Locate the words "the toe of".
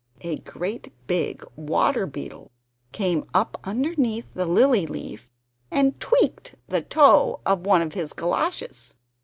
6.67-7.67